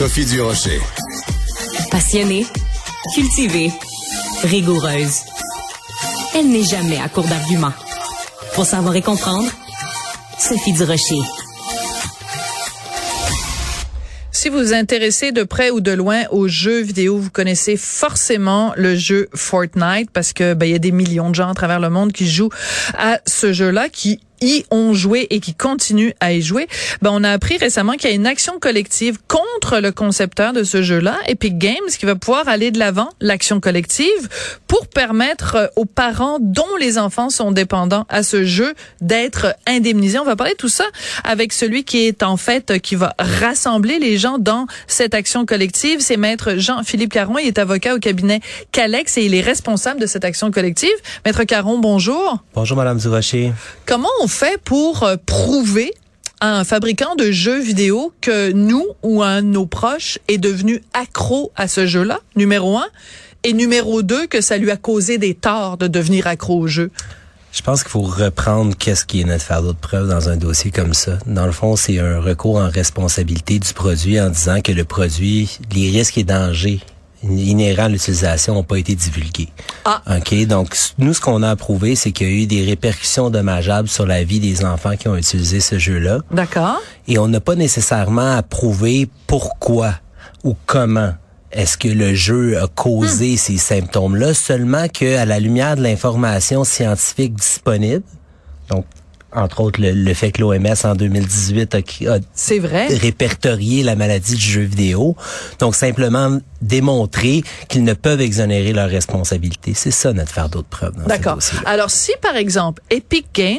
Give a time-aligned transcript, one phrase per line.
[0.00, 0.80] Sophie Durocher.
[1.90, 2.46] Passionnée,
[3.14, 3.70] cultivée,
[4.44, 5.18] rigoureuse.
[6.34, 7.74] Elle n'est jamais à court d'arguments.
[8.54, 9.50] Pour savoir et comprendre,
[10.38, 11.20] Sophie Durocher.
[14.32, 18.72] Si vous vous intéressez de près ou de loin aux jeux vidéo, vous connaissez forcément
[18.78, 21.78] le jeu Fortnite parce que ben, il y a des millions de gens à travers
[21.78, 22.48] le monde qui jouent
[22.96, 26.68] à ce jeu-là, qui y ont joué et qui continuent à y jouer,
[27.02, 30.64] ben on a appris récemment qu'il y a une action collective contre le concepteur de
[30.64, 34.28] ce jeu-là, Epic Games, qui va pouvoir aller de l'avant, l'action collective,
[34.66, 40.18] pour permettre euh, aux parents dont les enfants sont dépendants à ce jeu d'être indemnisés.
[40.18, 40.84] On va parler de tout ça
[41.24, 46.00] avec celui qui est en fait, qui va rassembler les gens dans cette action collective.
[46.00, 47.38] C'est maître Jean-Philippe Caron.
[47.38, 48.40] Il est avocat au cabinet
[48.72, 50.90] Calex et il est responsable de cette action collective.
[51.24, 52.38] Maître Caron, bonjour.
[52.54, 53.52] Bonjour, Madame Durocher.
[53.86, 55.92] Comment on fait pour euh, prouver
[56.40, 60.82] à un fabricant de jeux vidéo que nous ou un de nos proches est devenu
[60.94, 62.86] accro à ce jeu-là, numéro un,
[63.44, 66.90] et numéro deux, que ça lui a causé des torts de devenir accro au jeu?
[67.52, 70.70] Je pense qu'il faut reprendre qu'est-ce qui est notre fardeau de preuve dans un dossier
[70.70, 71.18] comme ça.
[71.26, 75.58] Dans le fond, c'est un recours en responsabilité du produit en disant que le produit,
[75.74, 76.80] les risques et dangers
[77.22, 79.48] inhérents à l'utilisation n'ont pas été divulgués.
[79.84, 80.02] Ah.
[80.16, 80.46] OK?
[80.46, 84.06] Donc, nous, ce qu'on a approuvé, c'est qu'il y a eu des répercussions dommageables sur
[84.06, 86.20] la vie des enfants qui ont utilisé ce jeu-là.
[86.30, 86.80] D'accord.
[87.08, 89.94] Et on n'a pas nécessairement approuvé pourquoi
[90.44, 91.12] ou comment
[91.52, 96.64] est-ce que le jeu a causé ces symptômes-là, seulement que à la lumière de l'information
[96.64, 98.04] scientifique disponible,
[98.68, 98.86] donc
[99.32, 102.86] entre autres le, le fait que l'OMS en 2018 a, a vrai.
[102.88, 105.16] répertorié la maladie du jeu vidéo.
[105.58, 109.72] Donc simplement démontrer qu'ils ne peuvent exonérer leurs responsabilités.
[109.74, 110.94] C'est ça notre fardeau de preuve.
[110.94, 111.38] dans ce D'accord.
[111.66, 113.58] Alors, si par exemple Epic Games,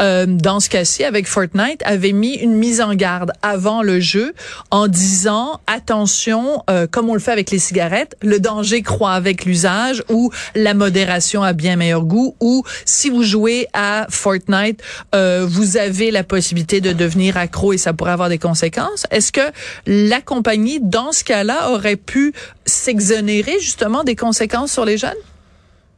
[0.00, 4.34] euh, dans ce cas-ci avec Fortnite, avait mis une mise en garde avant le jeu
[4.70, 9.44] en disant attention, euh, comme on le fait avec les cigarettes, le danger croît avec
[9.44, 14.82] l'usage ou la modération a bien meilleur goût ou si vous jouez à Fortnite,
[15.14, 19.06] euh, vous avez la possibilité de devenir accro et ça pourrait avoir des conséquences.
[19.10, 19.52] Est-ce que
[19.86, 22.11] la compagnie, dans ce cas-là, aurait pu
[22.66, 25.12] s'exonérer justement des conséquences sur les jeunes?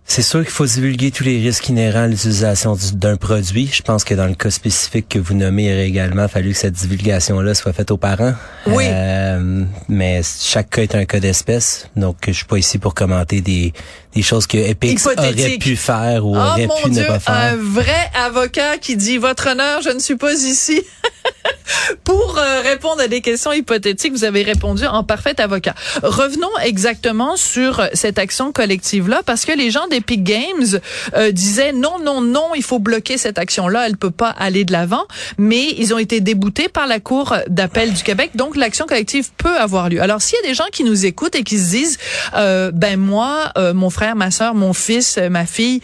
[0.06, 3.70] C'est sûr qu'il faut divulguer tous les risques inhérents à l'utilisation du- d'un produit.
[3.72, 6.58] Je pense que dans le cas spécifique que vous nommez, il aurait également fallu que
[6.58, 8.34] cette divulgation-là soit faite aux parents.
[8.66, 8.84] Oui.
[8.86, 11.88] Euh, mais chaque cas est un cas d'espèce.
[11.96, 13.72] Donc, je suis pas ici pour commenter des,
[14.14, 15.38] des choses que Epic Hypothétique.
[15.46, 17.34] aurait pu faire ou Oh aurait mon pu Dieu, ne pas faire.
[17.34, 20.82] un vrai avocat qui dit votre honneur, je ne suis pas ici.
[22.04, 25.74] Pour euh, répondre à des questions hypothétiques, vous avez répondu en parfait avocat.
[26.02, 30.80] Revenons exactement sur cette action collective-là, parce que les gens d'Epic Games
[31.14, 34.72] euh, disaient non, non, non, il faut bloquer cette action-là, elle peut pas aller de
[34.72, 35.04] l'avant,
[35.38, 39.56] mais ils ont été déboutés par la Cour d'appel du Québec, donc l'action collective peut
[39.56, 40.00] avoir lieu.
[40.00, 41.98] Alors, s'il y a des gens qui nous écoutent et qui se disent,
[42.34, 45.80] euh, ben moi, mon frère, ma soeur, mon fils, ma fille,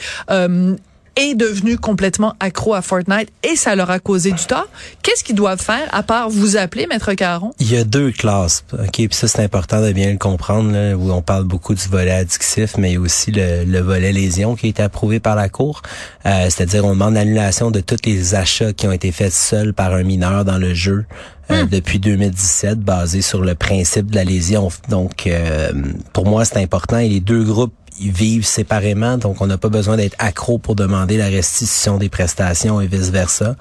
[1.16, 4.69] est devenu complètement accro à Fortnite et ça leur a causé du tort.
[5.03, 7.53] Qu'est-ce qu'ils doivent faire à part vous appeler, Maître Caron?
[7.59, 10.94] Il y a deux classes, ok, puis ça c'est important de bien le comprendre, là,
[10.97, 14.69] où on parle beaucoup du volet addictif, mais aussi le, le volet lésion qui a
[14.70, 15.82] été approuvé par la Cour.
[16.26, 19.94] Euh, C'est-à-dire on demande l'annulation de tous les achats qui ont été faits seuls par
[19.94, 21.04] un mineur dans le jeu
[21.50, 24.69] euh, depuis 2017, basé sur le principe de la lésion.
[24.88, 25.72] Donc euh,
[26.12, 29.96] pour moi c'est important et les deux groupes vivent séparément, donc on n'a pas besoin
[29.96, 33.56] d'être accro pour demander la restitution des prestations et vice-versa.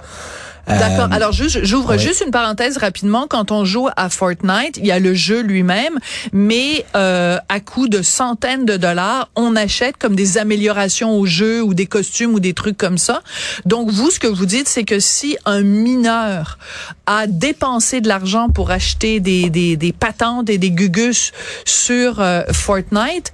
[0.66, 1.08] D'accord.
[1.10, 1.98] Euh, Alors, j'ouvre oui.
[1.98, 3.26] juste une parenthèse rapidement.
[3.28, 5.98] Quand on joue à Fortnite, il y a le jeu lui-même,
[6.32, 11.62] mais euh, à coût de centaines de dollars, on achète comme des améliorations au jeu
[11.62, 13.22] ou des costumes ou des trucs comme ça.
[13.66, 16.58] Donc, vous, ce que vous dites, c'est que si un mineur
[17.06, 21.32] a dépensé de l'argent pour acheter des, des, des patentes et des gugus
[21.64, 23.32] sur euh, Fortnite,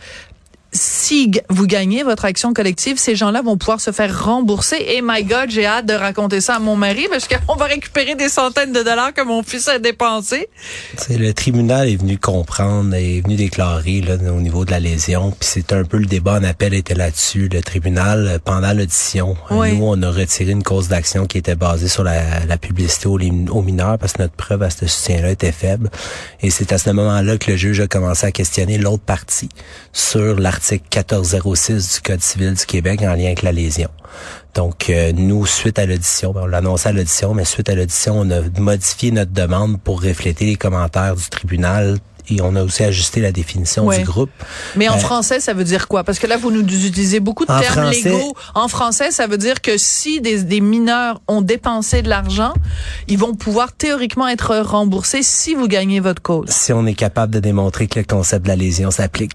[0.72, 4.76] si vous gagnez votre action collective, ces gens-là vont pouvoir se faire rembourser.
[4.76, 8.14] Et my God, j'ai hâte de raconter ça à mon mari parce qu'on va récupérer
[8.14, 10.48] des centaines de dollars que mon fils a dépensés.
[10.98, 15.30] C'est le tribunal est venu comprendre, est venu déclarer là, au niveau de la lésion,
[15.30, 17.48] puis c'est un peu le débat en appel était là-dessus.
[17.50, 19.74] Le tribunal, pendant l'audition, Oui.
[19.76, 23.18] nous on a retiré une cause d'action qui était basée sur la, la publicité aux,
[23.18, 25.90] aux mineurs parce que notre preuve à ce soutien-là était faible.
[26.42, 29.48] Et c'est à ce moment-là que le juge a commencé à questionner l'autre partie
[29.92, 33.90] sur l'article 1406 du Code civil du Québec en lien avec la lésion.
[34.54, 37.74] Donc, euh, nous, suite à l'audition, ben, on l'a annoncé à l'audition, mais suite à
[37.74, 41.98] l'audition, on a modifié notre demande pour refléter les commentaires du tribunal
[42.28, 44.30] et on a aussi ajusté la définition du groupe.
[44.76, 46.04] Mais en euh, français, ça veut dire quoi?
[46.04, 48.34] Parce que là, vous nous utilisez beaucoup de termes légaux.
[48.54, 52.54] En français, ça veut dire que si des, des mineurs ont dépensé de l'argent,
[53.08, 56.48] ils vont pouvoir théoriquement être remboursés si vous gagnez votre cause.
[56.48, 59.32] Si on est capable de démontrer que le concept de la lésion s'applique.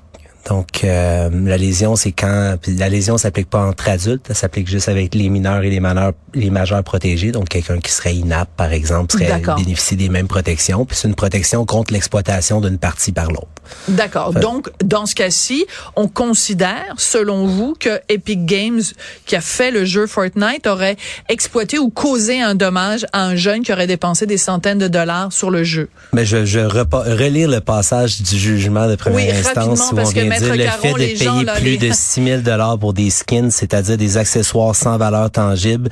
[0.48, 4.90] Donc, euh, la lésion, c'est quand la lésion s'applique pas entre adultes, ça s'applique juste
[4.90, 7.32] avec les mineurs et les majeurs, les majeurs protégés.
[7.32, 10.86] Donc, quelqu'un qui serait inapte, par exemple, serait bénéficier des mêmes protections.
[10.86, 13.48] Puis c'est une protection contre l'exploitation d'une partie par l'autre.
[13.88, 14.34] D'accord.
[14.34, 15.66] Donc, dans ce cas-ci,
[15.96, 18.82] on considère, selon vous, que Epic Games,
[19.26, 20.98] qui a fait le jeu Fortnite, aurait
[21.30, 25.32] exploité ou causé un dommage à un jeune qui aurait dépensé des centaines de dollars
[25.32, 25.90] sur le jeu.
[26.14, 30.56] Mais je, je relire le passage du jugement de première instance où on vient dire
[30.56, 34.76] le fait de payer plus de 6 000 dollars pour des skins, c'est-à-dire des accessoires
[34.76, 35.90] sans valeur tangible,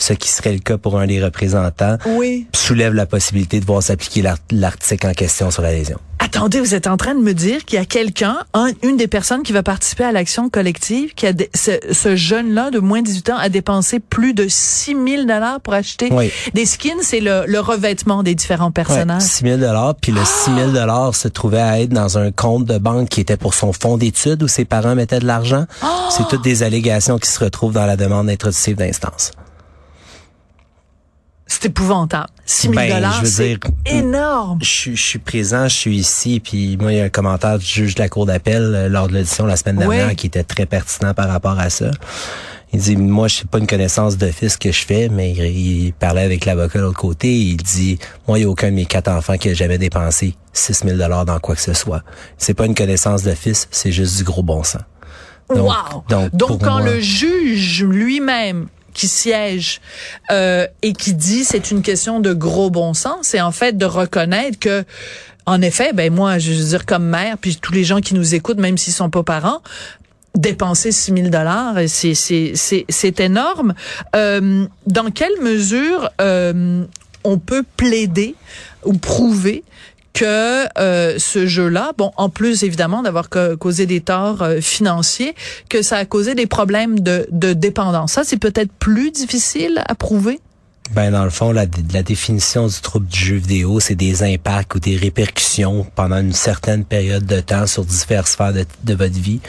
[0.00, 2.46] ce qui serait le cas pour un des représentants, oui.
[2.54, 5.98] soulève la possibilité de voir s'appliquer l'article en question sur la lésion.
[6.22, 8.38] Attendez, vous êtes en train de me dire qu'il y a quelqu'un,
[8.82, 13.00] une des personnes qui va participer à l'action collective, qui a ce, jeune-là de moins
[13.00, 16.10] de 18 ans a dépensé plus de 6 000 dollars pour acheter
[16.52, 17.00] des skins.
[17.02, 19.22] C'est le, revêtement des différents personnages.
[19.22, 22.66] 6 000 dollars, puis le 6 000 dollars se trouvait à être dans un compte
[22.66, 25.64] de banque qui était pour son fonds d'études où ses parents mettaient de l'argent.
[26.10, 29.32] C'est toutes des allégations qui se retrouvent dans la demande introductive d'instance.
[31.50, 32.28] C'est épouvantable.
[32.46, 34.60] 6 000 ben, c'est énorme.
[34.62, 37.96] Je, suis présent, je suis ici, puis moi, il y a un commentaire du juge
[37.96, 41.12] de la Cour d'appel euh, lors de l'audition la semaine dernière qui était très pertinent
[41.12, 41.90] par rapport à ça.
[42.72, 46.22] Il dit, moi, je sais pas une connaissance d'office que je fais, mais il, parlait
[46.22, 47.36] avec l'avocat de l'autre côté.
[47.36, 47.98] Il dit,
[48.28, 50.98] moi, il n'y a aucun de mes quatre enfants qui a jamais dépensé 6 000
[50.98, 52.04] dollars dans quoi que ce soit.
[52.38, 54.82] C'est pas une connaissance d'office, c'est juste du gros bon sens.
[55.52, 56.04] Donc, wow.
[56.08, 59.80] donc, donc quand le juge lui-même qui siège
[60.30, 63.86] euh, et qui dit c'est une question de gros bon sens, c'est en fait de
[63.86, 64.84] reconnaître que
[65.46, 68.34] en effet, ben moi, je veux dire comme mère, puis tous les gens qui nous
[68.34, 69.62] écoutent, même s'ils sont pas parents,
[70.36, 73.74] dépenser 6 000 dollars, c'est c'est c'est énorme.
[74.14, 76.84] Euh, dans quelle mesure euh,
[77.24, 78.34] on peut plaider
[78.84, 79.64] ou prouver
[80.12, 85.34] que euh, ce jeu-là, bon, en plus évidemment d'avoir causé des torts euh, financiers,
[85.68, 88.12] que ça a causé des problèmes de, de dépendance.
[88.12, 90.40] Ça, c'est peut-être plus difficile à prouver?
[90.92, 94.80] Ben dans le fond, la, définition du trouble du jeu vidéo, c'est des impacts ou
[94.80, 99.40] des répercussions pendant une certaine période de temps sur diverses sphères de votre vie.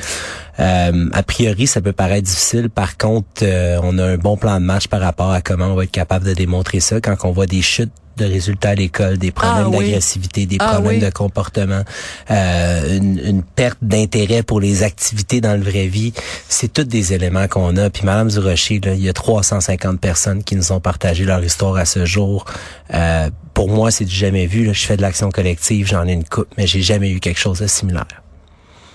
[0.62, 2.69] Euh, a priori, ça peut paraître difficile.
[2.69, 3.44] Par contre,
[3.84, 6.25] on a un bon plan de match par rapport à comment on va être capable
[6.25, 9.78] de démontrer ça quand on voit des chutes de résultats à l'école, des problèmes ah
[9.78, 11.84] d'agressivité, des ah problèmes de comportement,
[12.30, 16.13] euh, une, une, perte d'intérêt pour les activités dans le vraie vie.
[16.48, 17.90] C'est tous des éléments qu'on a.
[17.90, 21.75] Puis Madame Durocher, là, il y a 350 personnes qui nous ont partagé leur histoire
[21.78, 22.46] à ce jour.
[22.94, 24.66] Euh, pour moi, c'est du jamais vu.
[24.66, 24.74] Là.
[24.74, 27.60] Je fais de l'action collective, j'en ai une coupe, mais j'ai jamais eu quelque chose
[27.60, 28.22] de similaire.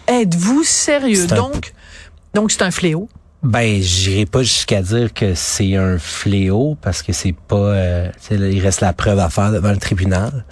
[0.09, 1.27] Êtes-vous sérieux?
[1.27, 1.73] Donc,
[2.35, 3.09] donc c'est un fléau?
[3.43, 8.61] Ben, j'irai pas jusqu'à dire que c'est un fléau parce que c'est pas, euh, il
[8.61, 10.45] reste la preuve à faire devant le tribunal.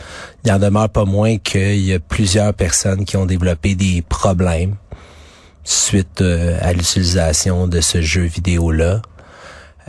[0.44, 4.76] Il en demeure pas moins qu'il y a plusieurs personnes qui ont développé des problèmes
[5.64, 9.00] suite euh, à l'utilisation de ce jeu vidéo là.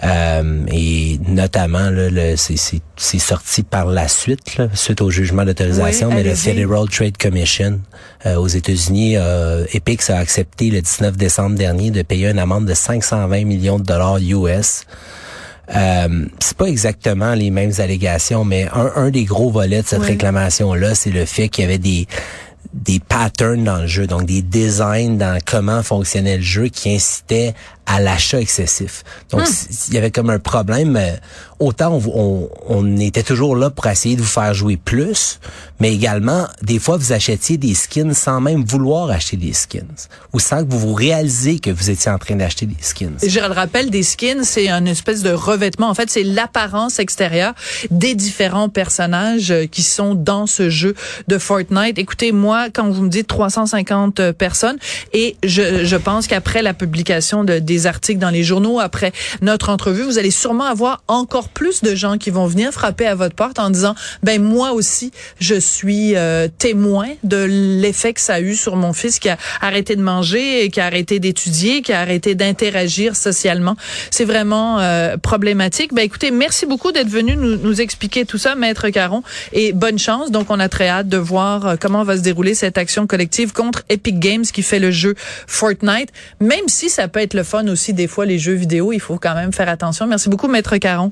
[0.04, 6.24] Euh, et notamment, là, c'est sorti par la suite, là, suite au jugement d'autorisation, mais
[6.24, 7.80] le Federal Trade Commission
[8.26, 12.66] euh, aux États-Unis, euh, Epic a accepté le 19 décembre dernier de payer une amende
[12.66, 14.84] de 520 millions de dollars US.
[15.76, 20.04] Euh, c'est pas exactement les mêmes allégations, mais un, un des gros volets de cette
[20.04, 22.08] réclamation-là, c'est le fait qu'il y avait des
[22.76, 27.54] des patterns dans le jeu, donc des designs dans comment fonctionnait le jeu qui incitaient
[27.86, 29.04] à l'achat excessif.
[29.30, 29.74] Donc, hmm.
[29.90, 31.00] il y avait comme un problème.
[31.60, 35.40] Autant on, on, était toujours là pour essayer de vous faire jouer plus,
[35.80, 39.84] mais également, des fois, vous achetiez des skins sans même vouloir acheter des skins,
[40.34, 43.16] ou sans que vous vous réalisiez que vous étiez en train d'acheter des skins.
[43.26, 45.90] Je le rappelle, des skins, c'est une espèce de revêtement.
[45.90, 47.54] En fait, c'est l'apparence extérieure
[47.92, 50.96] des différents personnages euh, qui sont dans ce jeu
[51.28, 51.98] de Fortnite.
[51.98, 54.78] Écoutez, moi, quand vous me dites 350 euh, personnes,
[55.14, 59.70] et je, je pense qu'après la publication de, des articles dans les journaux, après notre
[59.70, 63.36] entrevue, vous allez sûrement avoir encore plus de gens qui vont venir frapper à votre
[63.36, 68.40] porte en disant, ben moi aussi, je suis euh, témoin de l'effet que ça a
[68.40, 72.00] eu sur mon fils qui a arrêté de manger, qui a arrêté d'étudier, qui a
[72.00, 73.76] arrêté d'interagir socialement.
[74.12, 75.94] C'est vraiment euh, problématique.
[75.94, 80.00] Ben écoutez, merci beaucoup d'être venu nous, nous expliquer tout ça, maître Caron, et bonne
[80.00, 80.32] chance.
[80.32, 83.54] Donc on a très hâte de voir euh, comment va se dérouler cette action collective
[83.54, 85.16] contre Epic Games qui fait le jeu
[85.48, 89.00] Fortnite, même si ça peut être le fun aussi des fois les jeux vidéo, il
[89.00, 90.08] faut quand même faire attention.
[90.08, 91.12] Merci beaucoup, maître Caron.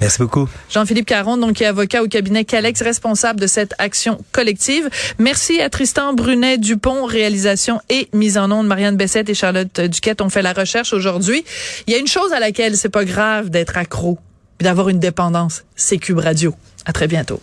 [0.00, 0.48] Merci beaucoup.
[0.70, 4.88] Jean-Philippe Caron, donc, qui est avocat au cabinet Calex, responsable de cette action collective.
[5.18, 8.66] Merci à Tristan Brunet-Dupont, réalisation et mise en onde.
[8.66, 11.44] Marianne Bessette et Charlotte Duquette ont fait la recherche aujourd'hui.
[11.86, 14.18] Il y a une chose à laquelle c'est pas grave d'être accro,
[14.58, 15.64] d'avoir une dépendance.
[15.76, 16.54] C'est Cube Radio.
[16.86, 17.42] À très bientôt.